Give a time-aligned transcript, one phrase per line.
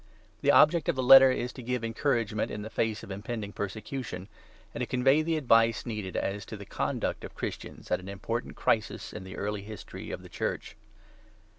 [0.41, 4.29] The object of the Letter is to give encouragement in the face of impending persecution,
[4.73, 8.55] and to convey the advice needed as to the conduct of Christians at an important
[8.55, 10.75] crisis in the early history of the Church.